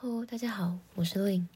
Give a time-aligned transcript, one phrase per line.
[0.00, 1.46] Hello，大家好，我是 Lin。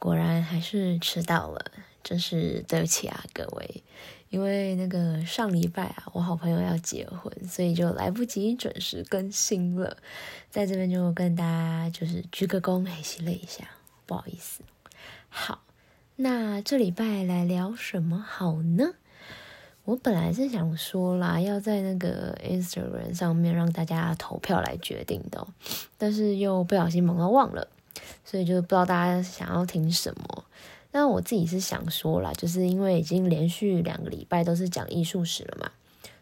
[0.00, 1.70] 果然还是迟到了，
[2.02, 3.84] 真是对不起啊，各位。
[4.28, 9.96] 因为那个上礼拜啊，我好朋友要结婚，所以就来不及准时更新了。
[10.50, 13.70] 在这边就跟大家就是鞠个躬，嘿，洗了一下，
[14.04, 14.64] 不好意思。
[15.28, 15.62] 好，
[16.16, 18.94] 那这礼拜来聊什么好呢？
[19.90, 25.44] 我本来是想说啦，要在那个 Instagram 上面让大家投票来决定的，
[25.98, 27.66] 但是又不小心忙到忘了，
[28.24, 30.44] 所以就不知道大家想要听什么。
[30.92, 35.72] 但我自己是想说啦，就是因为已经连续两个礼拜都是讲艺术史了嘛，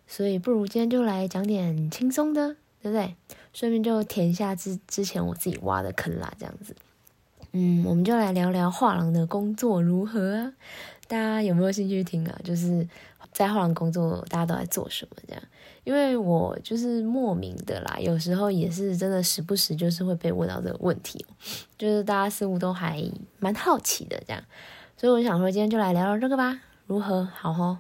[0.07, 3.16] 所以不如今天就来讲点轻松的，对不对？
[3.52, 6.74] 顺便就填一下之之前我自己挖的坑啦，这样子。
[7.52, 10.52] 嗯，我们就来聊聊画廊的工作如何啊？
[11.07, 12.38] 大家有没有兴趣听啊？
[12.45, 12.87] 就是
[13.38, 15.41] 在画廊工作，大家都在做什么这样？
[15.84, 21.24] 因为我就是莫名的啦，有时候也是真的时不时就是会被问到这个问题，
[21.79, 23.01] 就是大家似乎都还
[23.38, 24.43] 蛮好奇的这样，
[24.96, 27.29] 所以我想说今天就来聊聊这个吧，如何？
[27.32, 27.76] 好吼，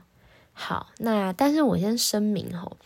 [0.52, 2.76] 好，那但是我先声明吼，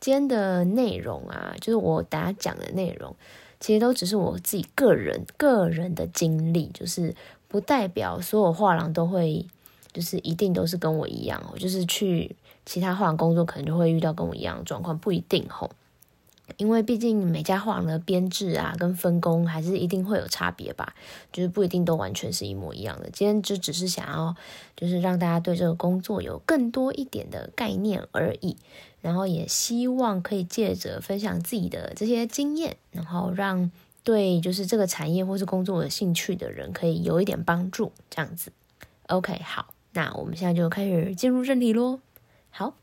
[0.00, 3.14] 今天的内容啊，就是我等下讲的内容，
[3.60, 7.14] 其实都只是我自己个人个人的经历，就是
[7.46, 9.46] 不代表所有画廊都会，
[9.92, 12.36] 就是一定都是跟我一样哦，就是去。
[12.64, 15.68] 其他画廊工作可能就会遇到跟我一样的状况，不一定吼，
[16.58, 20.94] 因为毕竟每家画廊的编制啊跟分工还是一定会有差别吧，
[21.32, 23.10] 就是不一定都完全是一模一样的。
[23.10, 24.36] 今天就只是想要
[24.76, 28.56] 就是让大家对这个工作有更多一点的概念而已，
[29.00, 33.72] 然后也希望可以借着分享自己的这些经验，然后让
[34.04, 38.52] 对就是这个产业或是工作有兴趣的人可以有一点帮助，这样子。
[39.08, 42.00] OK，好，那我们现在就开始进入正题喽。
[42.50, 42.74] 好，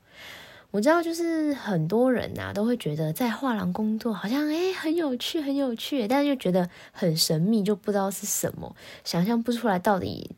[0.70, 10.30] 我知道，就是很多人呐都会觉得在画廊工作好像诶很有趣，很有趣，但是又觉得很神秘，就不知道是什么，想象不出来到底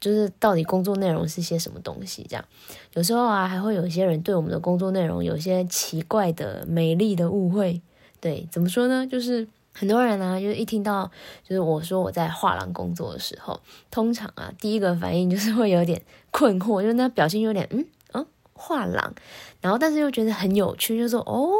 [0.00, 2.26] 就是到底工作内容是些什么东西。
[2.28, 2.44] 这样
[2.94, 7.80] 有时候啊，还会有一些人对我们的工作内容有些奇怪的、美丽的误会。
[8.20, 9.06] 对，怎么说呢？
[9.06, 11.10] 就是很多人呢，就是一听到
[11.46, 17.84] 就是我说我在画廊工作的时候，通常啊第一个反应就是会有点困惑，就是那表情有点嗯。
[18.56, 19.12] 画廊，
[19.60, 21.50] 然后但是又觉得很有趣，就说哦，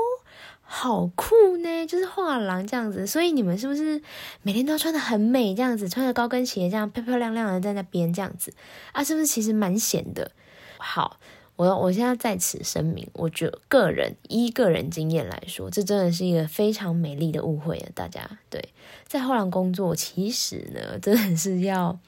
[0.62, 3.04] 好酷呢， 就是画廊这样子。
[3.04, 4.00] 所以你们是不是
[4.42, 8.54] 每天都穿的很美，这样子，穿着高跟鞋，这样漂漂亮亮的在那边这样子
[8.92, 9.02] 啊？
[9.02, 10.30] 是不是其实蛮显的？
[10.78, 11.18] 好，
[11.56, 17.88] 我我现在在此声明，我觉个人依个人经验来说，这真的是一个非常美丽的误会啊！
[17.94, 18.62] 大家对，
[19.06, 21.98] 在画廊工作，其实呢，真的是要。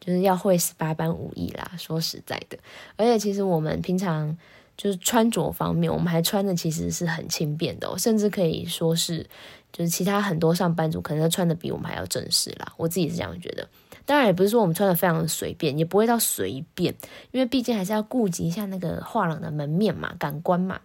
[0.00, 2.58] 就是要会十八般武艺啦，说实在的，
[2.94, 4.36] 而且其实我们平常
[4.76, 9.26] 就是穿着方面，我们还穿的其实是很轻便的，甚至可以说是，
[9.72, 12.70] 就是其他很多上班族可能穿的比我们还要正式啦。
[12.76, 13.66] 我自己是这样觉得，
[14.06, 16.94] 当然也不是说我们穿的非常的随便，也不会到随便，
[17.32, 20.80] 因为毕竟还是要顾及一下那个画廊的门面嘛、感官嘛。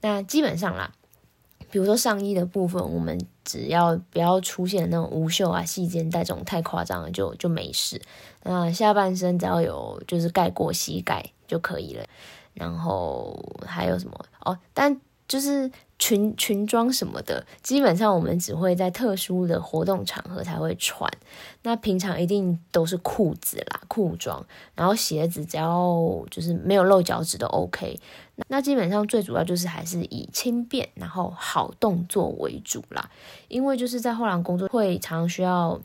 [0.00, 0.92] 那基本上啦。
[1.68, 8.00] 比如说上衣的部分，我们只要不要出现那种无袖啊、细肩带这种太夸张了，就就没事。
[8.44, 12.04] 那下半身只要有就是盖过膝盖就可以了。
[12.54, 14.56] 然后还有什么哦？
[14.72, 14.98] 但
[15.28, 21.10] 就是裙裙装什么的，基本上我们只会在特殊的活动场合才会穿。
[21.62, 24.44] 那平常一定都是裤子啦、裤装，
[24.74, 27.98] 然后鞋子只要就是没有露脚趾都 OK。
[28.48, 33.10] 那基本上最主要就是还是以轻便，然后好动作为主啦。
[33.48, 35.80] 因为就是在后廊工作会常常需要，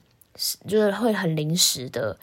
[0.67, 2.19] 就是会很临时的，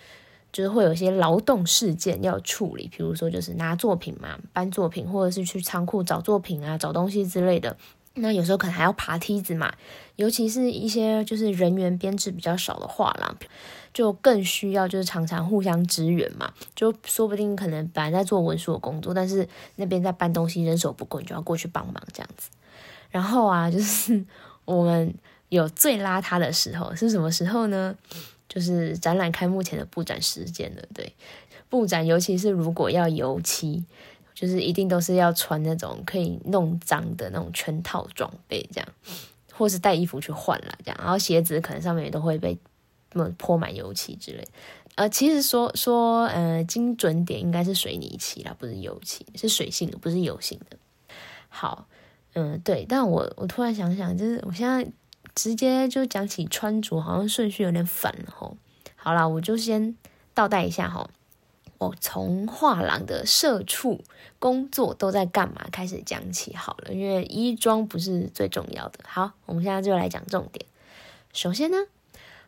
[0.52, 7.76] 就是会有一些劳动事件要处理，比如说就是拿作品嘛，搬作品，或者是去仓库找作品啊、找东西之类的。
[8.14, 9.72] 那有时候可能还要爬梯子嘛，
[10.16, 13.36] 尤其是一些就是人员编制比较少的画廊。
[13.94, 22.50] 就更需要就是常常互相支援嘛，就说不定可能本来在做文书的工作，但是那边在搬东西人手不够，你就要过去帮忙这样子。
[23.10, 24.24] 然后啊，就是
[24.66, 25.12] 我们
[25.48, 27.96] 有最邋遢的时候是什么时候呢？
[28.48, 30.82] 就是展览开幕前的布展时间了。
[30.94, 31.14] 对，
[31.68, 33.84] 布展尤其是如果要油漆，
[34.34, 38.88] 就是一定都是要穿那种可以弄脏的那种全套装备这样，
[39.52, 42.58] 或是带衣服去换了这样，然后鞋子可能上面也都会被。
[43.14, 44.46] 么泼满油漆之类，
[44.94, 50.76] 呃，其实说说，呃，精准点应该是水泥漆啦，不是油漆，是水性的，不是油性的。
[51.48, 51.88] 好，
[52.34, 54.86] 嗯，对，但我我突然想想，就是我现在
[55.38, 58.56] 直接就讲起穿着，好像顺序有点反了吼。
[58.96, 59.96] 好啦，我就先
[60.34, 61.08] 倒带一下哈，
[61.78, 64.02] 我从画廊的社畜
[64.40, 68.98] 工作都在干嘛开始讲起好了，因为衣装不是最重要的。
[69.06, 70.66] 好，我们现在就来讲重点。
[71.32, 71.76] 首先呢。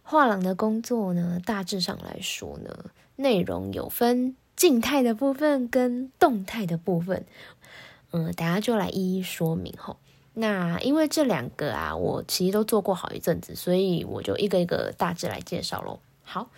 [0.03, 7.25] 画廊的工作呢，大致上来说呢，内容有分静态的部分跟动态的部分。
[8.11, 9.99] 嗯，大家就来一一说明吼。
[10.35, 15.99] 那因为这两个啊，我其实都做过好一阵子，所以我就一个一个大致来介绍喽。
[16.23, 16.49] 好，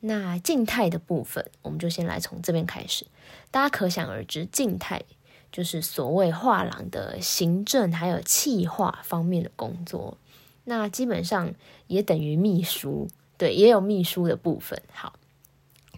[0.00, 3.06] 那静态的部分，我们就先来从这边开始。
[3.52, 5.04] 大家可想而知，静态
[5.52, 10.18] 就是所谓画廊的行政还有企划方面的工作。
[10.64, 11.54] 那基本上
[11.86, 14.82] 也等于秘书，对，也有秘书的部分。
[14.92, 15.14] 好，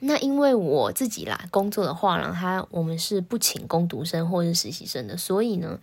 [0.00, 5.80] 那因为我自己啦，工作的画廊，它我们是不请工读生或是实习生的，所以呢。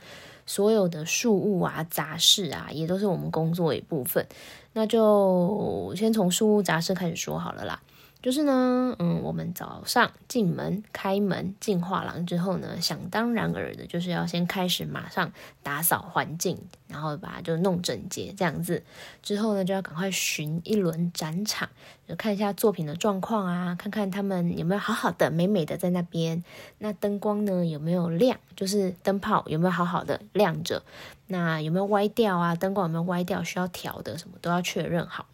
[0.50, 4.26] 所有的事务啊、杂事啊，也都是我们工作一部分。
[4.74, 7.80] 那就先从事务杂事开始说好了啦。
[8.22, 15.32] 就是呢，嗯，我们早上进门、开门进画廊之后呢，想当然尔的就是要先开始马上
[15.64, 16.58] 打扫环境，
[16.90, 18.84] 然后把它就弄整洁这样子。
[19.24, 21.70] 之后呢，就要赶快巡一轮展场，
[22.10, 26.44] 就看一下作品的状况啊，看看他们有没有好好的、美美的在那边。
[26.80, 28.38] 那灯光呢有没有亮？
[28.54, 30.84] 就是灯泡有没有好好的亮着？
[31.28, 32.54] 那有没有歪掉啊？
[32.54, 33.42] 灯光有没有歪掉？
[33.46, 35.26] 需要调的什么都要确认好。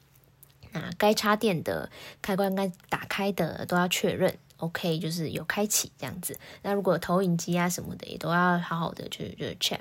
[0.75, 1.89] 那该插电的
[2.21, 6.37] 开关该打开的都要确认，OK，就是有开启这样子。
[6.63, 9.79] 那如果投影机啊什么的也都要好好的去就 check。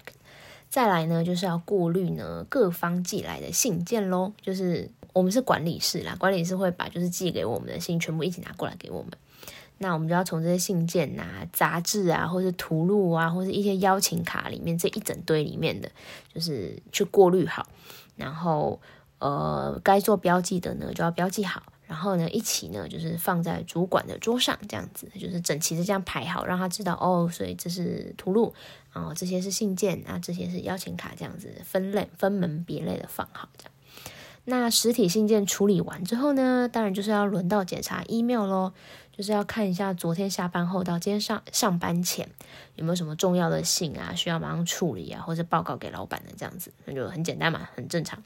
[0.71, 4.33] 再来呢，就是要过滤呢各方寄来的信件喽。
[4.41, 9.11] 就是我们是管理室啦，管理室会把就是寄给我们的信全部一起拿过来给我们。
[9.79, 15.91] 那我们就要从这些信件啊、杂志啊，或是图录啊，或是一些邀请卡里面这一整堆里面的，
[16.33, 17.67] 就是去过滤好，
[18.15, 18.81] 然后。
[19.19, 28.53] 呃，该做标记的呢，就要标记好，然后呢，一起呢，就是放在主管的桌上，这样子，就是整齐的这样排好，让他知道哦，所以这是图录，
[28.93, 33.73] 然后这些是信件啊，这些是邀请卡，这样子分类分门别类的放好，这样。
[34.47, 38.75] 那实体信件处理完之后呢，当然就是要轮到检查 email 咯，
[39.11, 42.29] 就是要看一下昨天下班后到今天上上班前
[42.75, 48.23] 有没有什么重要的信啊，需要马上处理啊，或者报告给老板的这样子，那就很简单嘛，很正常。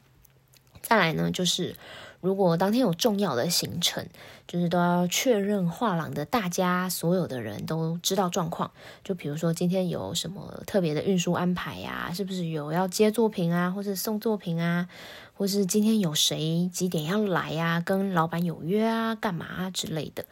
[0.81, 1.75] 再来呢，就是
[2.21, 4.05] 如果当天有重要的行程，
[4.47, 8.71] 就是都要确认画廊的大家所有的人都知道状况。
[9.03, 14.87] 就比如说今天有什么特别的运输安排呀，是不是有要接作品啊，或者送作品啊，
[15.33, 20.25] 或是今天有谁几点要来呀，跟老板有约啊，干嘛啊之类的。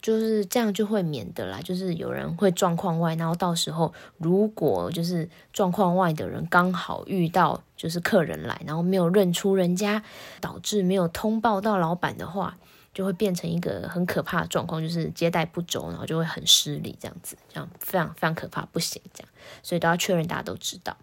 [0.00, 10.00] 就是这样就会免得啦，就是有人会状况外，然后到时候如果就是状况外的人刚好遇到就是客人来，然后没有认出人家，
[10.40, 12.56] 导致没有通报到老板的话，
[12.94, 19.28] 就会变成一个很可怕的状况，就是接待不周，然后就会很失礼这样子，这样非常非常可怕，不行这样，
[19.64, 20.96] 所以都要确认大家都知道。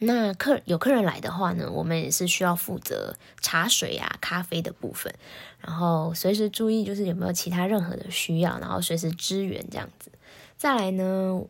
[0.00, 5.14] 那客有客人来的话呢，我们也是需要负责茶水啊、咖啡的部分，
[5.62, 10.12] 然后随时注意就是有没有其他任何的需要，然后随时支援这样子。
[10.58, 11.40] 再来呢，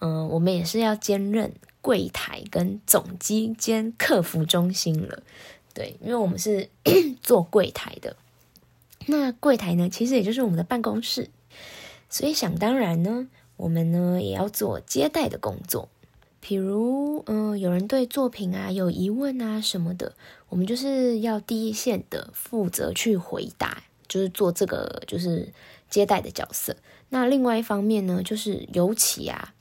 [0.00, 1.54] 嗯，我们也是要兼任
[1.84, 5.22] 柜台跟总机兼客服中心了，
[5.74, 6.70] 对，因为我们是
[7.20, 8.16] 做柜台的。
[9.04, 11.28] 那柜台呢，其实也就是我们的办公室，
[12.08, 13.28] 所以想当然呢，
[13.58, 15.90] 我们呢也要做接待的工作。
[16.40, 20.14] 比如，嗯，有人对作品啊有疑问啊什么的，
[20.48, 25.52] 我们就是要第一线的负责去回答，就是做这个就是
[25.90, 26.74] 接待的角色。
[27.10, 29.52] 那另外一方面呢，就是尤其啊，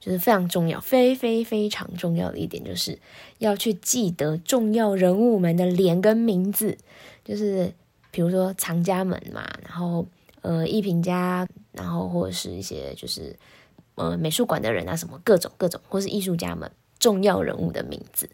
[0.00, 2.98] 就是非常重要、非非非常重要的一点，就是
[3.38, 6.76] 要去记得重要人物们的脸跟名字，
[7.24, 7.72] 就是
[8.10, 10.04] 比如说藏家们嘛，然后
[10.42, 13.36] 呃艺评家，然后或者是一些就是。
[13.96, 18.30] 呃，美术馆的人啊，什么各种各种，或是艺术家们重要人物的名字，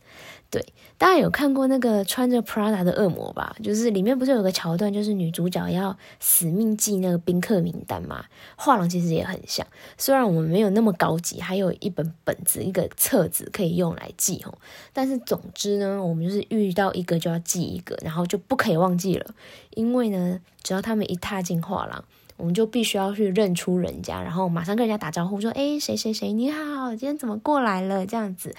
[0.49, 0.65] 对，
[0.97, 3.55] 大家有看过那个穿着 Prada 的恶魔吧？
[3.63, 8.25] 就是里面不是有个桥段，就是女主角要死命记那个宾客名单嘛？
[8.57, 9.67] 画廊其实也很像，
[9.99, 14.55] 虽然我们没有那么高级，还有一本本子、一个册子可以用来记哦，
[14.93, 19.35] 但是总之呢，我们就是遇到一个就要记一个，然后就不可以忘记了，
[19.71, 22.05] 因为呢，只要他们一踏进画廊。
[22.39, 28.55] 我们就必须要去认出人家，然后马上跟人家打招呼，说：“哎，谁谁谁，你好，今天怎么过来了？”这样子。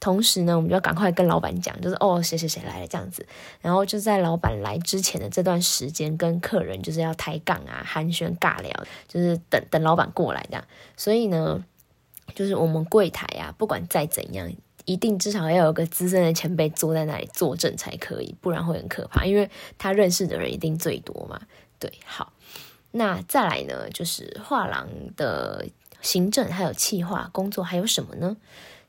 [0.00, 3.26] 同时呢，我们就要赶快跟老板讲，就是哦，谁谁谁来了这样子。
[3.60, 8.72] 然后就在老板来之前的这段时间，跟客人就是要抬杠啊、寒暄尬聊，
[9.08, 10.64] 就是等等老板过来这样。
[10.96, 11.64] 所以呢，
[12.34, 14.52] 就是我们柜台啊，不管再怎样，
[14.84, 21.40] 一定至少要有个资深的前辈坐在那里坐镇才可以，不然会很可怕，因为他认识的人一定最多嘛。
[21.78, 22.32] 对，好。
[22.90, 25.66] 那再来呢，就是画廊的
[26.00, 28.34] 行政还有企划工作还有什么呢？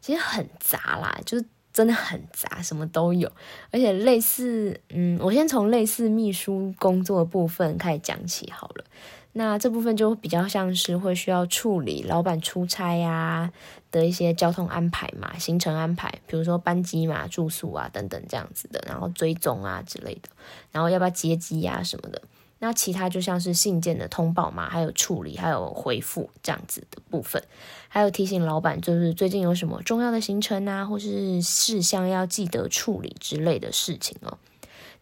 [0.01, 3.31] 其实很杂啦，就是真的很杂，什么都有，
[3.71, 8.85] 而且类似，嗯，我先从类似秘书工作部分开始讲起好了。
[9.33, 13.51] 那这部分就比较像是会需要处理老板出差呀
[13.91, 20.29] 的一些交通安排嘛，行程安排，比如说班机嘛、住宿啊等等这样子的，然后追踪啊之类的，
[20.71, 22.21] 然后要不要接机呀什么的。
[22.61, 27.41] 那其他就像是信件的通报嘛，还有处理，还有回复这样子的部分，
[27.87, 34.37] 还有提醒老板就是最近有什么重要的行程啊，或是事项要记得处理之类的事情哦。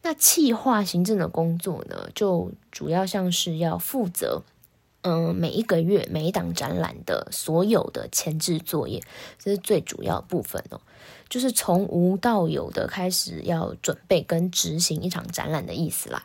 [0.03, 4.43] 那企划行政的工作呢，就主要像是要负责，
[5.01, 9.01] 嗯，每一个月每一档展览的所有的前置作业，
[9.39, 10.79] 这是最主要部分哦，
[11.27, 16.23] 就是从无到有的开始要准备跟执行一场展览的意思啦。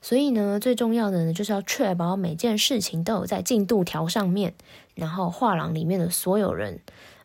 [0.00, 4.54] 所以呢，最重要的呢，就是要确保每件事情都有在进度条上面。
[4.94, 6.80] 然后画廊里面的所有人，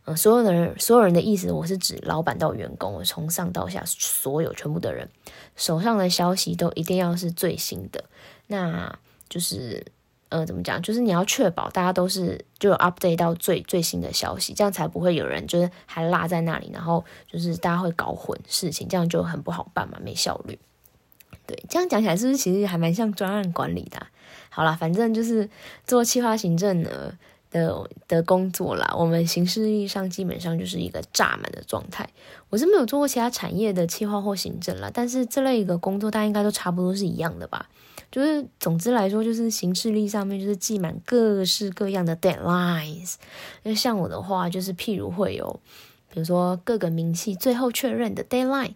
[0.06, 5.10] 呃，所有的人，所有人的意思，我是指老板到员工，我从上到下所有全部的人
[5.56, 8.04] 手上的消息都一定要是最新的。
[8.46, 8.96] 那
[9.28, 9.84] 就是，
[10.30, 10.80] 呃，怎么讲？
[10.84, 20.60] 就是你要确保大家都是就 update 到最最新的消息，这样才不会有人就是还落在那里，然后就是大家会搞混事情，这样就很不好办嘛，没效率。
[21.46, 24.08] 对，这样讲起来是不是其实还蛮像专案管理的？
[24.50, 25.50] 好啦，反正就是
[25.86, 27.18] 做企划行政呢
[27.52, 28.94] 的的工作啦。
[28.98, 32.08] 我们形式意义上基本上就是一个炸满的状态。
[32.50, 37.68] 我是没有做过其他产业的企划或行政啦，但是这类一个工作大家应该都差不多是一样的吧？
[38.12, 43.16] 就是总之来说，就是形式力上面就是记满各式各样的 deadlines。
[43.64, 45.60] 那像我的话，就是譬如会有，
[46.12, 48.76] 比如说各个明细最后确认的 deadline。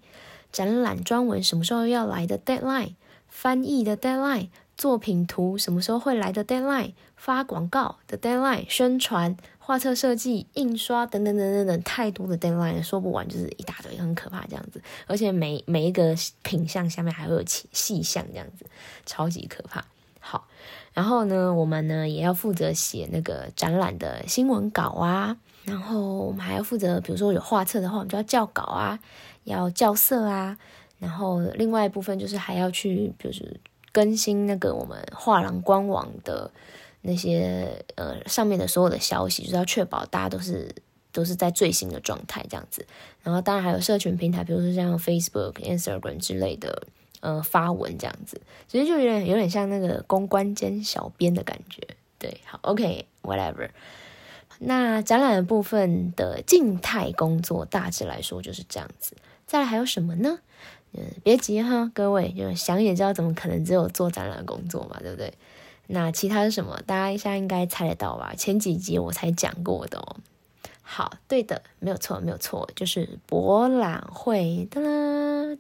[0.52, 2.94] 展览专文什么时候要来的 deadline，
[3.28, 14.82] 翻译的 deadline，作品图什么时候会来的 deadline，发广告的 deadline，宣传、画册设计、印刷等等等等等，太多的 deadline 说不完，就是一大堆，很可怕这样子。
[15.06, 18.66] 而且每每一个品相下面还会有细细项这样子，
[19.06, 19.84] 超级可怕。
[20.20, 20.46] 好，
[20.94, 29.00] 然后呢，我们呢也要负责写那个展览的新闻稿啊，然后我们还要负责，比如说有画册的话，我们就要校稿啊。
[29.48, 30.58] 要校色啊，
[31.00, 33.60] 然后另外一部分就是还要去，就是
[33.92, 36.52] 更新那个我们画廊官网的
[37.02, 40.74] 那些呃上面的所有的消息，就是要确保大家都是
[41.12, 42.86] 都是在最新的状态这样子。
[43.24, 46.88] 然后当然还有社群平台，比如说像 Facebook、Instagram 之类的
[47.22, 51.82] 呃发文这样子，其实就有点有点像那个公关兼小编的感觉。
[52.20, 53.70] 对，好，OK，whatever。
[54.60, 59.16] 那展览的部分的静态工作大致来说就是这样子。
[59.48, 60.40] 再来还有什么呢？
[60.92, 65.34] 嗯，别急哈，各位，就想也知道，怎么可能只有做展览工作嘛，对不对？
[65.88, 66.82] 那其他是什么？
[66.86, 68.34] 大家一下应该猜得到吧？
[68.38, 70.18] 前几集我才讲过的哦。
[70.82, 75.58] 好，对的，没有错，没有错，就是博览会的啦。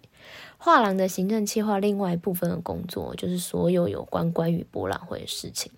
[0.57, 5.71] 画廊的行政计划，另外一部分的工作就是所有有关关于博览会的事情。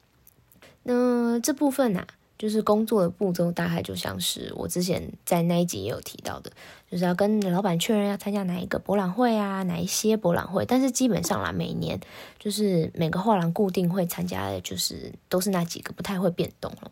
[0.83, 2.07] 那这部分呢？
[2.39, 6.49] 就是工作的步骤大概就像是我之前在那一集也有提到的，
[6.89, 10.65] 就是要跟老板确认要参加哪一个博览会啊，哪一些博览会。
[10.65, 11.99] 但是基本上啦，每年
[12.39, 16.89] 就是每个画廊固定会参加的，就是都是那几个，不太会变动了。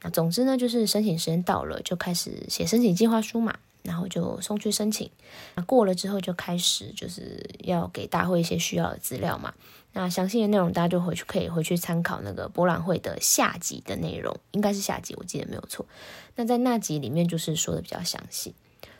[0.00, 5.10] 那总之呢，就是申请时间到了就开始写申请计划书嘛，然后就送去申请。
[5.56, 9.52] 那过了之后就开始就是要给大会一些需要的资料嘛。
[9.98, 15.86] 那详细的内容大家就回去可以回去参考那个博览会的下集的内容，应该是下集，我记得没有错。
[16.34, 18.54] 那在那集里面就是说的比较详细。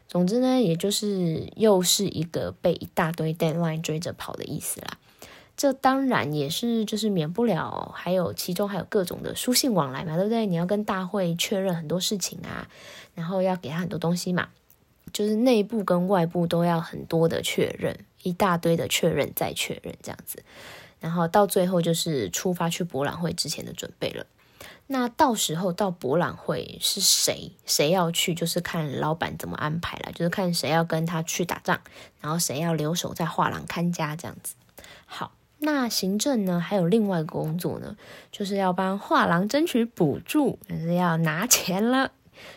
[0.08, 4.96] 总之呢，也就是又是一个被一大堆 deadline 追着跑的意思啦。
[5.54, 10.46] 这当然也是就是免不了，还有其中还有各种的书信往来嘛，对不对？
[10.46, 12.66] 你要跟大会确认很多事情啊，
[13.14, 14.48] 然后要给他很多东西嘛，
[15.12, 20.42] 就是内部跟外部都要很多的确认，一大堆的确认再确认这样子。
[21.00, 24.26] 然后到最后就是出发去博览会之前的准备了。
[24.88, 31.80] 那到时候到博览会是谁谁要去，就是看老板怎么安排了，就是看谁要跟他去打仗，
[32.20, 34.54] 然后谁要留守在画廊看家这样子。
[35.04, 37.96] 好，那行政呢还有另外一个工作呢，
[38.30, 42.12] 就是要帮画廊争取补助，就是要拿钱了。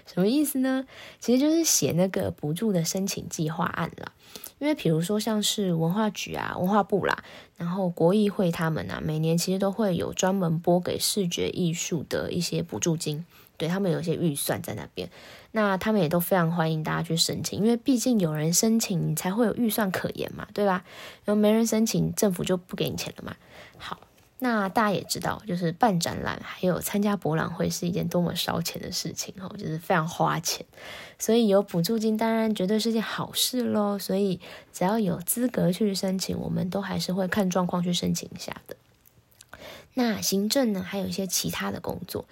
[0.05, 0.85] 什么意思呢？
[1.19, 4.11] 其实就是写那个补助的申请计划案了。
[4.59, 7.23] 因为比如说像是文化局啊、文化部啦，
[7.57, 13.25] 然后国议会他们啊，每年其实都会有专门拨给视觉艺术的一些补助金，
[13.57, 15.09] 对他们有些预算在那边。
[15.51, 20.83] 那他们也都非常欢迎大家去申请，因为毕竟有人申请你才会有预算可言嘛，对吧？
[21.25, 23.35] 然后没人申请，政府就不给你钱了嘛。
[23.77, 23.99] 好，
[24.41, 30.65] 那大家也知道，就是办展览还有参加博览会是一件多么烧钱的事情哦，就是非常花钱。
[31.17, 33.99] 所以有补助金当然绝对是件好事喽。
[33.99, 34.39] 所以
[34.71, 38.77] 只要有资格去申请，我们都还是会看状况去申请一下的。
[39.95, 42.23] 那行政呢，还有一些其他的工作，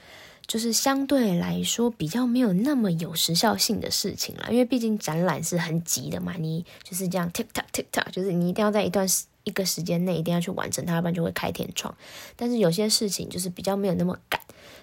[0.46, 11.96] 就是相对来说比较没有那么有时效性的事情了，因为毕竟展览是很急的嘛，你就是这样 tick tock tick tock，就是你一定要在一段时一个时间内一定要去完成它，要不然就会开天窗。
[12.36, 14.42] 但是有些事情就是比较没有那么赶，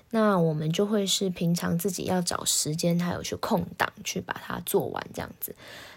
[0.08, 5.54] 那我们就会是平常自己要找时间，还有去空档去把它做完这样子。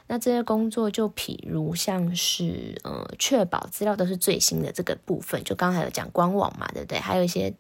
[0.08, 7.00] 那这些工作就譬如像是呃，确保资料都是最新的这个部分，就刚才有讲官网嘛，对不对？
[7.00, 7.54] 还有一些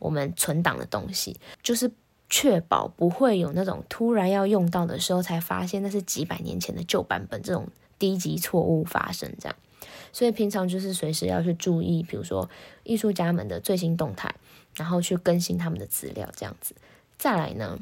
[0.00, 1.90] 我们存档的东西，就是
[2.28, 9.56] 确保不会有那种突然要用到的时候才发现那是几百年前的旧版本这种低级错误发生这样。
[10.12, 12.48] 所以平常就是随时要去注意，比如说
[12.84, 14.34] 艺术家们的最新动态，
[14.74, 16.74] 然后去更新他们的资料这样子。
[17.16, 17.78] 再来呢？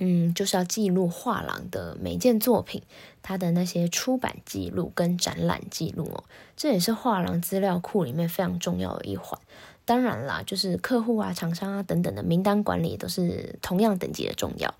[0.00, 2.82] 嗯，就是要记录画廊的每件作品，
[3.20, 6.24] 它的那些出版记录跟展览记录哦，
[6.56, 9.38] 这也是画廊资料库里面非常重要的一环。
[9.84, 14.74] 当然啦，就是客户啊、厂商啊等等的名单管理都是同样等级的重要。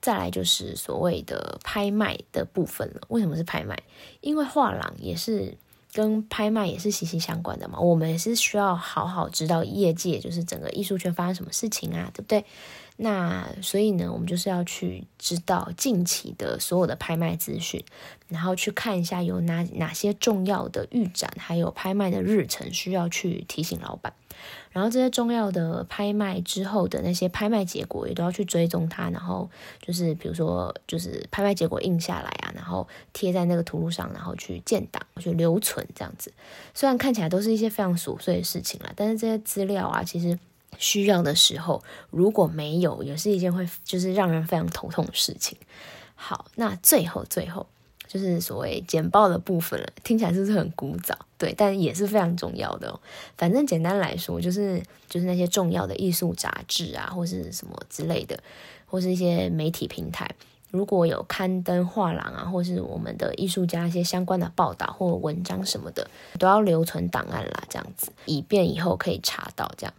[0.00, 3.00] 再来就是所谓的拍卖的部分了。
[3.08, 3.82] 为什么是拍卖？
[4.20, 5.56] 因为画廊也是
[5.94, 7.78] 跟拍卖也是息息相关的嘛。
[7.78, 12.44] 我们也是需要好好知道业界就是整个艺术圈发生什么事情啊，对不对？
[12.96, 17.84] 那所以呢，我们就是要去知道近期的所有的拍卖资讯，
[18.28, 24.12] 然后去看一下有哪哪些重要的预展，还有拍卖的日程需要去提醒老板。
[24.70, 29.48] 然后这些重要的拍卖之后的那些拍卖结果也都要去追踪它，然后
[29.80, 36.32] 就是比如说就是拍卖结果印下来啊，然后贴在那个图录上，然后去建档去留存这样子。
[36.72, 40.38] 虽然看起来都是一些非常琐碎的事情啦，但是这些资料啊，其实。
[40.78, 45.56] 需要的时候，如果没有，也是一件会就是让人非常头痛的事情。
[46.14, 47.66] 好，那最后最后
[48.06, 51.18] 就是所谓简报的部分了，听起来是不是很古早？
[51.36, 53.00] 对，但也是非常重要的哦。
[53.36, 58.38] 反正简单来说，就是就是那些重要的艺术杂志啊，或是什么之类的，
[58.86, 60.30] 或是一些媒体平台，
[60.70, 69.92] 如果有刊登画廊啊，或是我们的艺术家一些相关的报道或文章什么的，都要留存档案啦，这样子，以便以后可以查到这样。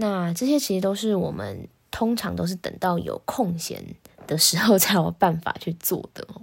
[0.00, 3.84] 那这些其实都是我们通常都是等到有空闲
[4.26, 6.40] 的时候才有办法去做的哦，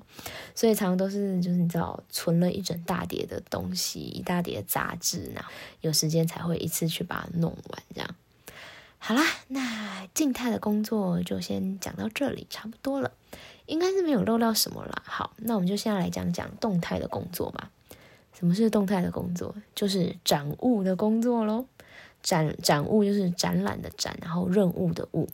[0.53, 5.49] 所以常常都是就是你知道存了一整大叠的东西，一大叠杂志，然后
[5.81, 8.15] 有时间才会一次去把它弄完这样。
[8.99, 13.11] 好啦，那静态的工作就先讲到这里，差不多了，
[13.65, 15.01] 应该是没有漏到什么了。
[15.03, 17.71] 好，那我们就现在来讲讲动态的工作吧。
[18.37, 19.55] 什么是动态的工作？
[19.73, 21.65] 就是展务的工作喽。
[22.27, 25.29] 展展务就是展览的展，然后任务的务。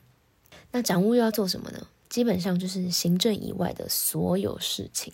[0.70, 1.88] 那展务又要做什么呢？
[2.08, 5.12] 基本上就是行政以外的所有事情，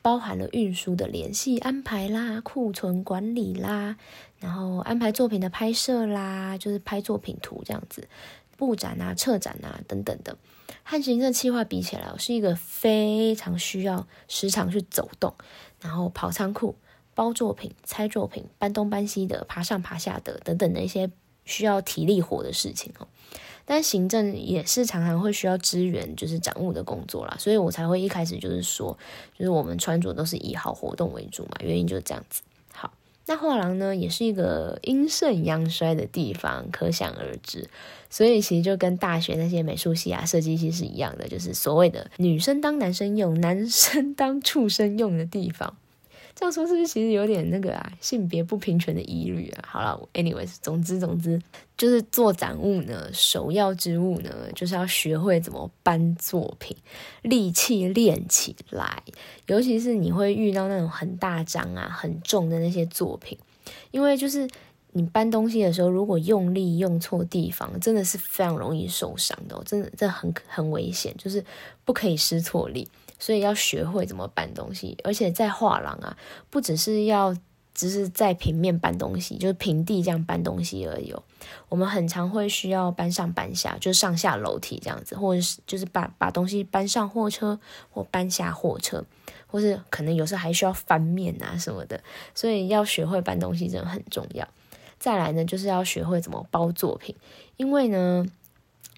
[0.00, 3.98] 包含了运输的联系安排啦、库存管理啦，
[4.38, 8.08] 然后安排作品的拍摄啦，就是拍作品图这样子，
[8.56, 10.38] 布展啊、策展啊等等的。
[10.82, 15.34] 和行政计划比起来，是一个非常需要时常去走动，
[15.82, 16.74] 然后跑仓库。
[17.14, 21.10] 包作品、拆作品、搬东搬西的、爬上爬下的等等的一些
[21.44, 23.06] 需要体力活的事情哦。
[23.66, 28.98] 但行政也是常常会需要支援，就是掌务的工作啦，所以我才会一开始就是说，
[29.38, 32.42] 就是我们穿着都是以好活动为主嘛，原因就是这样子。
[32.72, 32.92] 好，
[33.26, 37.68] 那画廊呢，也是一个阴盛阳衰的地方，可想而知。
[38.08, 45.76] 所以其实就跟大学那些美术系啊、设计系是一样的，就是所谓的女生当男生用，男生当畜生用的地方。
[46.40, 49.64] 这样说是不是其实有点那个啊，性别不平权的疑虑啊？
[49.68, 51.38] 好了，anyways，总之总之，
[51.76, 56.74] 就是做展物呢，首要之物呢，就是要学会怎么搬作品，
[57.20, 59.02] 力气练起来。
[59.48, 63.36] 尤其是你会遇到那种很大张啊、很重的那些作品，
[63.90, 64.48] 因为就是
[64.92, 71.44] 你搬东西的时候，如果用力用错地方，真的是非常容易受伤的，真的这很很危险，就是
[71.84, 72.88] 不可以失错力。
[73.20, 76.16] 所以要学会怎么搬东西，而且在画廊啊，
[76.48, 77.36] 不只是要
[77.72, 81.14] 只是在平面搬东西，就是平地这样搬东西而已。
[81.68, 89.04] 我们很常会需要搬上搬下，就上下楼梯这样子，或者是就是把把东西搬上货车或搬下货车，
[89.46, 92.02] 或是可能有时候还需要翻面啊什么的。
[92.34, 94.48] 所以要学会搬东西真的很重要。
[94.98, 97.14] 再来呢，就是要学会怎么包作品，
[97.56, 98.26] 因为呢。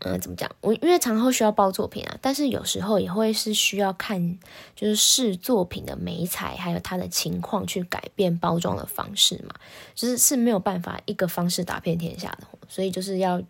[0.05, 0.51] 嗯，怎么讲？
[0.61, 4.37] 我因为常后需要包作品啊，但是有时候也会是需要看，
[4.75, 9.55] 就是试作品的美彩，还有它的情况去改变包装的方式嘛。
[9.95, 13.41] 就是是没有办法一个方式打遍天下的，所以就是要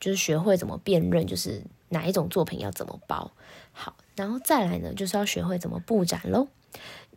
[0.00, 3.30] 就是学会怎么辨认，就是哪一种作品要怎么包
[3.70, 6.48] 好，然后再来呢，就是要学会怎么布展喽，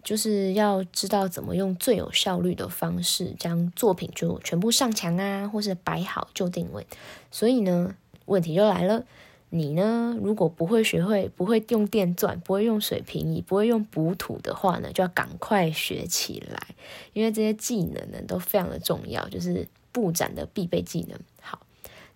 [0.04, 6.86] 就是要知道怎么用最有效率的方式将作品就全部上墙啊，或是摆好就定位。
[7.32, 7.96] 所以呢。
[8.26, 9.06] 问题就来了，
[9.50, 10.18] 你呢？
[10.22, 16.76] 如果不会学会，不会用电钻，不会用水平仪，不会用补土的话呢，就要赶快学起来，
[17.14, 21.18] 因为这些技能呢都非常的重要，就是布展的必备技能。
[21.40, 21.62] 好，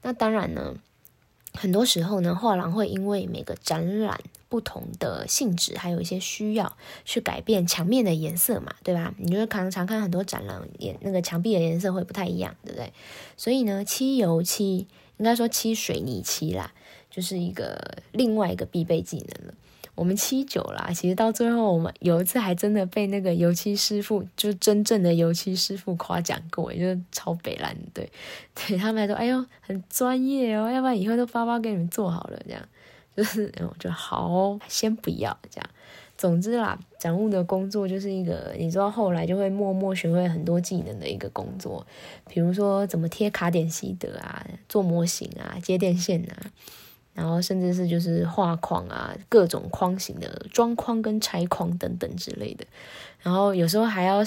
[0.02, 0.76] 那当然呢，
[1.54, 4.20] 很多时候呢，画廊会因为每个展览
[4.50, 9.14] 不同的性质，还有一些需要去改变墙面的颜色嘛，对吧？
[9.18, 12.92] 你就会常常看很多展览，颜那个墙壁的颜色会不太一样，对不对？
[13.38, 14.88] 所以呢，漆油漆。
[15.20, 16.74] 应该说漆水泥漆啦，
[17.12, 17.80] 就是一个
[18.12, 19.54] 另外一个必备技能了。
[19.96, 28.10] 我们漆久了，其实到最后，我们有一次还真的被那个油漆师傅，就真正的油漆师傅夸奖过，就是超北蓝，对，
[28.56, 32.66] 对他们来说，哎呦，很专业哦，要不然以后都发包给你们做好了，这样，
[33.18, 35.70] 就是，我就好，先不要这样。
[36.20, 41.88] 总之啦，展务的工作就是一个，你知道后来就会默默学会很多技能的一个工作，
[42.28, 46.52] 比如说怎么贴卡点西德啊，做模型啊，接电线啊，
[47.14, 52.66] 然后甚至是就是画框啊，各种框型的装框跟拆框等等之类的，
[53.22, 54.22] 然后有时候还要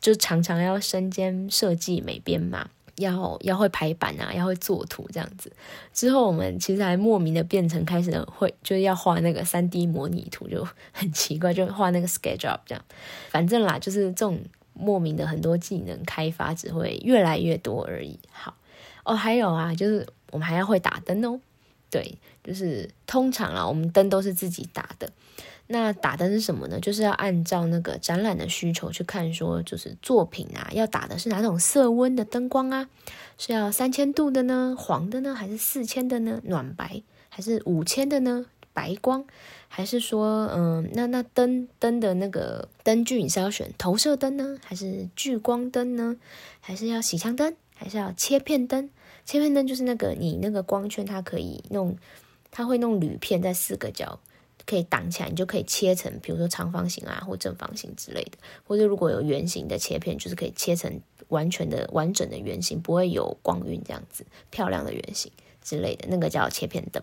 [0.00, 2.68] 就常常要身兼设计美编嘛。
[2.98, 5.50] 要要会排版啊，要会作图这样子。
[5.92, 12.84] 之后我们其实还莫名的变成开始会就是要画那个三 D 模拟图，就很奇怪，就画那个 SketchUp 这样。
[13.30, 14.38] 反正啦，就是这种
[14.74, 18.18] 莫名的很多技能开发只会越来越多而已。
[18.30, 18.54] 好
[19.04, 21.40] 哦，还有啊，就是我们还要会打灯哦。
[21.90, 25.10] 对，就是通常啊，我们灯都是自己打的。
[25.70, 26.80] 那打灯是什么呢？
[26.80, 32.88] 就是要按照那个展览的需求去看，说就是作品啊，要打的是哪种色温的灯光啊？
[33.36, 39.26] 是要三千度的呢，黄的呢，还是四千的呢，暖白，还是五千的呢，白光？
[39.68, 46.16] 还是说，嗯，那那灯灯的那个灯具你是要选投射灯呢，还是聚光灯呢？
[46.60, 47.54] 还是要洗墙灯？
[47.74, 48.88] 还是要切片灯？
[49.28, 51.94] 切片灯就是那个你那个光圈它可以弄，
[52.50, 54.18] 它会弄铝片在四个角。
[54.64, 58.32] 可以挡起来，你就可以切成，比如说长方形啊，或正方形之类的，
[58.66, 67.02] 或者如果有圆形的切片，就是可以切成完全的完整的圆形，不会有光晕这样子漂亮的圆形之类的，那个叫切片灯。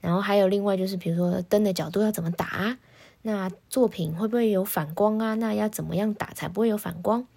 [0.00, 2.78] 然后还有另外就是，比如说灯的角度要怎么打，
[3.22, 5.34] 那作品会不会有反光啊？
[5.34, 7.28] 那要怎么样打才不会有反光？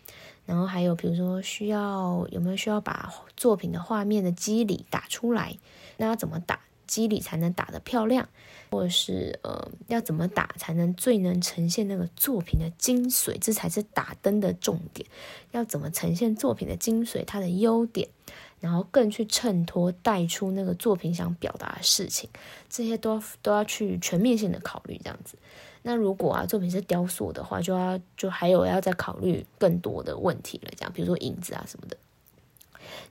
[0.45, 5.57] 然后还有比如说需要有没有需要把作品的画面的肌理打出来？
[5.97, 8.27] 那要怎么打肌理才能打得漂亮？
[8.71, 13.37] 或者是呃，要怎么打才能最能呈现那个作品的精髓？
[13.39, 15.05] 这才是打灯的重点。
[15.51, 18.07] 要怎么呈现作品的精髓，它的优点，
[18.61, 22.29] 然后更去衬托带出那个作品想表达的事情，
[22.69, 24.97] 这些都都要去全面性的考虑。
[25.03, 25.35] 这样子，
[25.83, 30.71] 那如果啊作品是雕塑的话，就要就还有要再考虑更多的问题了。
[30.75, 31.97] 这样，比如说影子啊什么的。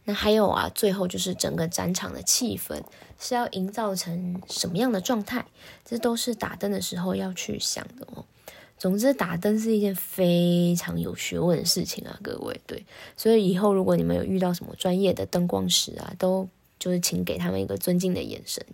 [0.05, 2.83] 那还有啊，最后就是整个展场的气氛
[3.19, 5.45] 是要营造成什么样的状态，
[5.85, 8.25] 这都是打灯的时候要去想的哦。
[8.79, 12.59] 总之，打灯是一件非常有学问的事情啊，各位。
[12.67, 12.85] 对，
[13.17, 18.65] 所以以后如果你们有遇到什么专业的灯光师啊，都就是请给他们一个尊敬的眼神。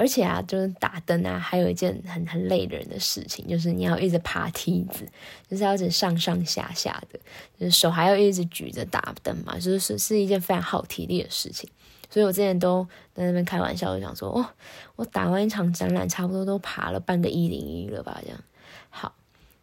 [0.00, 5.06] 而且啊，就是打灯啊，还有一件很很累人的事情，就是你要一直爬梯子，
[5.46, 7.20] 就是要一直上上下下的，
[7.58, 11.68] 就是手还要一直举着打灯嘛，就是是是一件非常耗体力的事情。
[12.08, 12.82] 所以我之前都
[13.14, 14.46] 在那边开玩笑，就想说，哦，
[14.96, 18.42] 我打完一场展览，差不多都爬了半个一零一了吧，这样。
[18.88, 19.14] 好，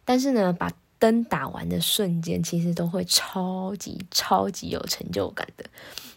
[0.04, 5.64] 但是呢，把灯打完的瞬间，其实都会超级超级有成就感的。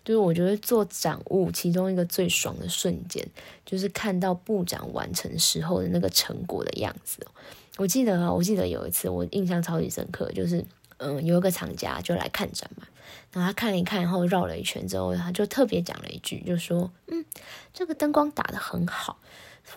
[0.03, 3.25] 就是我觉得做展物，其中一个最爽的瞬间，
[3.65, 7.25] 就是看到布展完成时候的那个成果的样子。
[7.77, 10.63] 我记得，我记得有一次我印象超级深刻，就是
[10.97, 12.85] 嗯，有一个厂家就来看展嘛，
[13.31, 17.25] 然后他看了一看，然后绕了一圈之后，他就特别讲了一句，就说：“嗯，
[17.73, 19.17] 这个灯光打得很好。”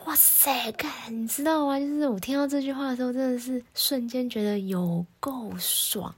[0.07, 1.79] 哇塞，干，你知道吗？
[1.79, 6.13] 就是我听到这句话的时候，真的是瞬间觉得有够爽，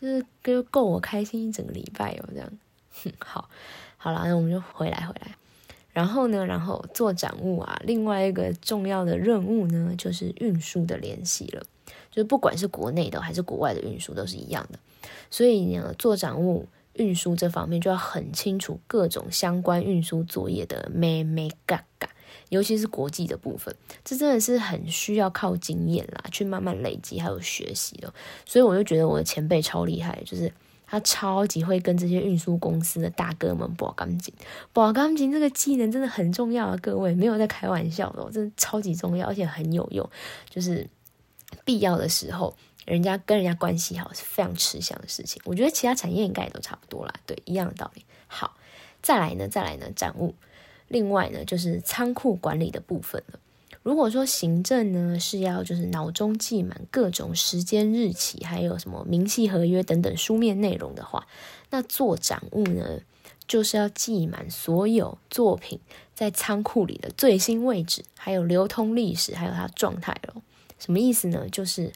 [0.00, 2.50] 就是就够我开心一整个礼拜哦，这样。
[3.18, 3.48] 好，
[3.96, 5.34] 好了，那我们就回来回来。
[5.92, 11.62] 然后呢，然后做展物啊，另外一个重要的任务呢，就是运输的联系了。
[12.10, 14.78] 就是不管是国内的还是国外的运输，都是一样的。
[15.30, 16.66] 所以呢，做展物。
[16.94, 22.10] 运输这方面就要很清楚各种相关运输作业的咩咩嘎嘎，
[22.48, 23.72] 尤其是国际的部分，
[24.04, 28.12] 这真的是很需要靠经验啦，去慢慢累积还有学习的。
[28.44, 30.52] 所以我就觉得我的前辈超厉害，就是
[30.88, 34.34] 他超级会跟这些运输公司的大哥们保钢筋，
[34.72, 40.08] 保钢筋这个技能真的很重要啊，各位没有在开玩笑的，真的超级重要，而且很有用，
[40.48, 40.88] 就是
[41.64, 42.56] 必要的时候。
[42.86, 48.02] 人家跟人家关系好是非常吃香的事情，我觉得其他产业应该也都差不多啦，对，一样的道理。
[48.28, 48.56] 好，
[49.02, 50.34] 再来呢，再来呢，展务。
[50.86, 53.38] 另外呢，就是仓库管理的部分了。
[53.82, 61.26] 如果说行政呢是要就是脑中记满各种时间日期，还有什么明细合约等等书面内容的话，
[61.70, 63.00] 那做展务呢
[63.46, 65.80] 就是要记满所有作品
[66.14, 70.42] 在仓库里的最新位置，还有流通历史，还有它状态咯。
[70.78, 71.48] 什么意思呢？
[71.50, 71.92] 就是。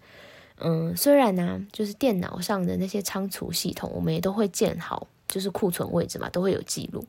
[0.65, 7.03] 嗯，虽然呢，就是电脑上的那些仓储系统，我们也都会建好，就是库存位置嘛，都会有记录。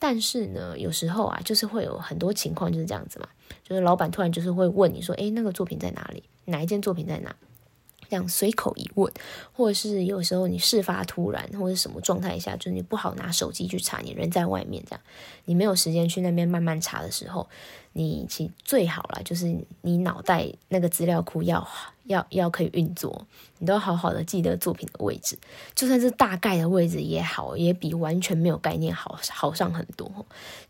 [0.00, 3.28] 但是呢，有时候啊，就是会有很多情况就是这样子嘛，
[3.62, 6.24] 就是老板突然就是会问你说，诶，那个作品在哪里？
[6.46, 7.34] 哪一件作品在哪？
[8.08, 9.12] 这样随口一问，
[9.52, 15.00] 或者是有时候你事发突然，或者什么状态下，就是你不好拿手机去查，你人在外面这样，
[15.44, 17.48] 你没有时间去那边慢慢查的时候，
[17.92, 21.66] 你其最好了，就是你脑袋那个资料库要
[22.04, 23.26] 要要可以运作，
[23.58, 25.38] 你都好好的记得作品的位置，
[25.74, 30.10] 就算是大概的位置也好，也比完全没有概念好好上很多。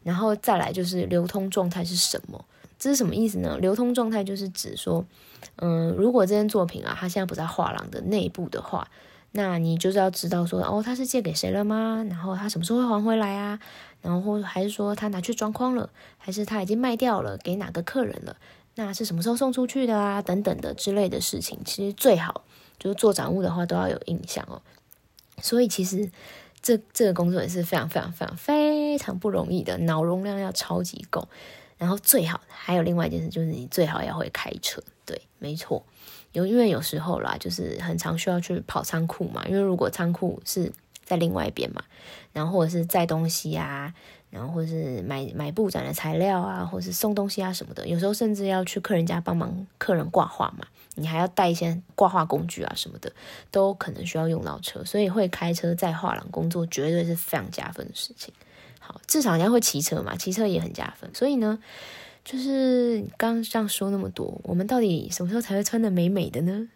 [0.02, 2.44] 然后再来就是流通状态是什么？
[2.78, 3.58] 这是什么意思呢？
[3.58, 5.04] 流通状态就是指说。
[5.56, 8.88] 嗯，如果这件作品啊，它现在不在画廊的内部的话，
[9.32, 12.04] 那你就是要知道说，哦，他是借给谁了吗？
[12.08, 13.60] 然后他什么时候会还回来啊？
[14.02, 18.36] 然后还是说他拿去装框了，还是他已经卖掉了，给哪个客人了？
[18.74, 20.20] 那是什么时候送出去的啊？
[20.20, 22.42] 等等的之类的事情，其实最好
[22.78, 24.60] 就是做展物的话都要有印象哦。
[25.40, 26.10] 所以其实
[26.60, 31.28] 这这个工作也是非常非常非常非常不容易的，脑容量要超级够。
[31.78, 34.82] 然后最好还有另外一件事，就是你最好要会开车。
[35.06, 35.82] 对，没错，
[36.32, 39.46] 有因为有时候啦，就是很常需要去跑仓库嘛。
[39.46, 40.70] 因为如果仓库是
[41.04, 41.82] 在另外一边嘛，
[42.32, 43.94] 然后或者是载东西啊，
[44.28, 53.10] 然后或者是买买布展的材料啊，或者是送东西啊什么的，有时候甚至要去客人家帮忙客人挂画嘛，你还要带一些挂画工具啊什么的，
[53.50, 54.84] 都可能需要用到车。
[54.84, 58.34] 所以会开车在画廊工作，绝对是非常加分的事情。
[59.06, 61.10] 至少人家会骑车嘛，骑车也很加分。
[61.14, 61.58] 所以呢。
[62.24, 66.68] 就是刚刚这样说那么多，我们到底什么时候才会穿的美美的呢？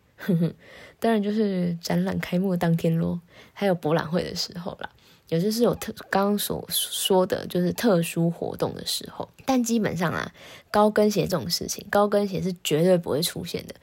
[0.98, 3.20] 当然就是展览开幕当天咯，
[3.52, 4.88] 还有博览会的时候啦。
[5.28, 10.32] 有些是有特刚刚所说的就是特殊活动的时候，但基本上啊，
[10.70, 13.74] 高跟鞋这种事情，高跟鞋是绝对不会出现的。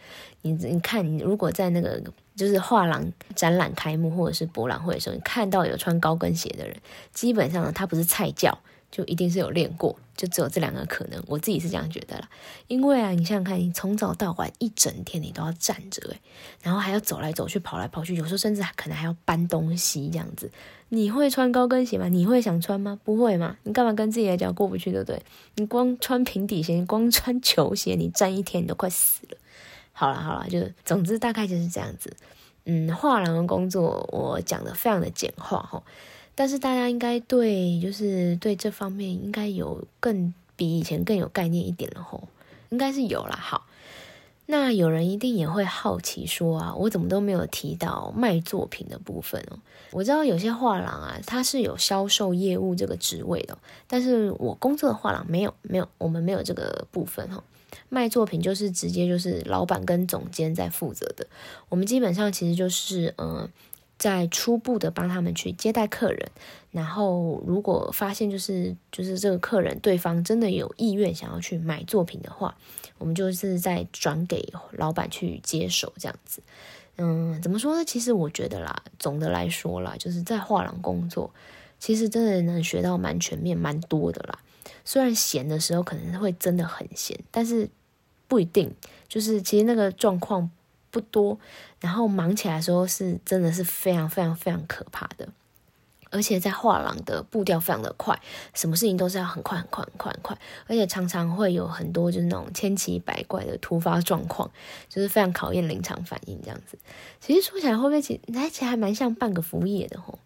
[0.42, 2.02] 你你看，你如果在那个
[2.40, 6.76] 就是画廊展览开幕或者是博览会的时候，你看到有穿高跟鞋的人，
[7.14, 8.58] 基本上他不是菜教。
[8.92, 12.28] 就一定是有练过，就只有这两个可能，我自己是这样觉得啦。
[12.68, 16.20] 因为啊，你想想看，你从早到晚一整天你都要站着诶，
[16.64, 20.50] 然后还要走来走去、跑来跑去，有时候甚至可能还要搬东西这样子。
[20.90, 22.08] 你会穿高跟鞋吗？
[22.08, 23.00] 你会想穿吗？
[23.04, 23.58] 不会吗？
[23.62, 25.22] 你干嘛跟自己的脚过不去，对不对？
[25.58, 29.38] 你光穿平底鞋，你光穿球鞋，你站一天你都快死了。
[30.00, 32.16] 好了好了，就总之大概就是这样子。
[32.64, 35.84] 嗯，画廊的工作我讲的非常的简化哈。
[36.36, 42.30] 但是大家应该对，就是对这方面应该有更比以前更有概念一点了吼，
[42.70, 43.36] 应该是有啦。
[43.36, 43.66] 好，
[44.46, 49.60] 那有人一定也会好奇说啊，我怎么都没有提到卖作品的部分哦？
[49.92, 57.44] 我知道有些画廊啊，它是有销售业务这个职位的，但是我工作的画廊没有，没有，我们没有这个部分哈。
[57.90, 61.28] 卖作品就是直接就是老板跟总监在负责的，
[61.70, 63.50] 我们基本上其实就是嗯。
[64.00, 66.32] 在初步的帮他们去接待客人，
[66.72, 72.56] 然后如果发现就是就是这个客人对方真的有意愿想要去买作品的话，
[72.98, 76.42] 我们就是在转给老板去接手这样子。
[76.96, 77.84] 嗯，怎么说呢？
[77.84, 81.34] 其实我觉得啦，总的来说啦，就是在画廊工作，
[81.78, 84.40] 其实真的能学到蛮全面、蛮多的啦。
[84.90, 87.70] 虽然闲的时候可能会真的很闲，但是
[88.28, 88.74] 不一定，
[89.08, 90.50] 就是其实那个状况。
[90.92, 91.38] 不多，
[91.80, 95.30] 然后忙起来的时候是真的是非常非常非常可怕的，
[96.10, 98.20] 而且在画廊的步调非常的快，
[98.56, 104.50] 什么事情都是要很快很快很快很快，而且常常会有很多就是那种千奇百怪的突发状况，
[104.90, 106.76] 就是非常考验临场反应这样子。
[107.22, 110.18] 其实说起来会不会其实其实还蛮像半个服务业的吼，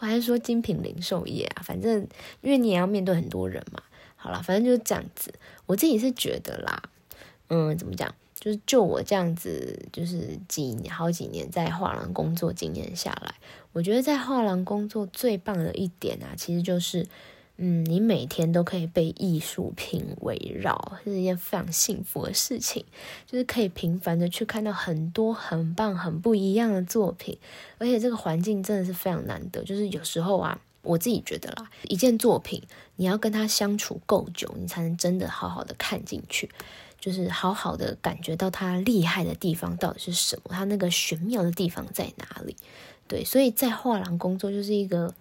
[0.00, 2.08] 我还是说精品零售业啊，反正
[2.40, 3.80] 因为你也要面对很多人嘛。
[4.18, 5.32] 好了，反正就是这样子，
[5.64, 6.82] 我自己是觉得啦，
[7.48, 8.14] 嗯，怎么讲？
[8.34, 13.34] 就是就我这样子，就是几好几年在画廊工作经验下来，
[13.72, 17.04] 我觉得在画廊工作最棒的一点啊，其实就是，
[17.56, 22.84] 嗯，你每天都可以被艺术品围绕，是一件非常幸福的事情。
[23.26, 27.36] 就是可以频繁的去看到很多很棒、很不一样的作品，
[27.78, 29.64] 而且这个环境真的是非常难得。
[29.64, 32.62] 就是有时候啊，我自己觉得啦，一件作品
[32.96, 36.50] 你要跟它相处够久，你才能真的好好的看进去。
[37.00, 42.56] 就是好好的感觉到他厉害的地方到底是什么，他那个玄妙的地方在哪里？
[43.06, 45.14] 对，所以在画廊工作就是一个，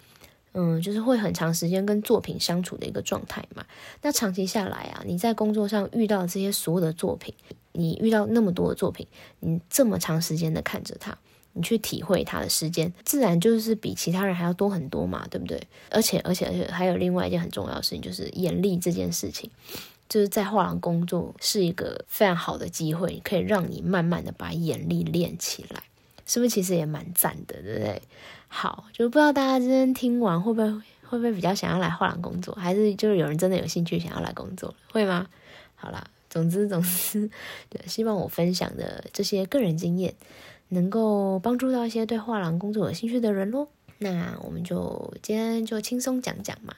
[0.53, 3.63] 嗯，就是会很长时间跟作品相处的一个状态嘛。
[4.01, 7.31] 那长期下来啊，你在工作上遇到这些所有的作品，
[7.73, 9.05] 你遇到那么多的作品，
[9.41, 11.15] 你这么长时间的看着它，
[11.57, 15.61] 你去体会它的时间，自然就是比其他人还要多很多嘛，对不对？
[15.89, 19.49] 而且，而且，而且还有另外一件很重要的事情，就是眼力这件事情。
[20.09, 25.83] 就是在画廊工作是一个非常好的机会，可以让你慢慢的把眼力练起来，
[26.25, 26.49] 是不是？
[26.49, 28.01] 其实也蛮赞的，对不对？
[28.47, 30.71] 好，就不知道大家今天听完会不会
[31.03, 35.27] 会不会比较想要来画廊工作，还是就是有人真的有兴趣想要来工作，会吗？
[35.75, 37.29] 好啦，总之总之，
[37.69, 40.13] 对，希望我分享的这些个人经验，
[40.69, 43.67] 能够帮助到一些对画廊工作有兴趣的人喽。
[43.99, 46.75] 那我们就今天就轻松讲讲嘛，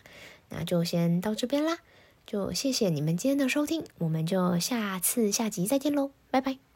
[0.50, 1.80] 那就先到这边啦。
[2.26, 6.69] 就谢谢你们今天的收听，我们就下次下集再见喽，拜拜。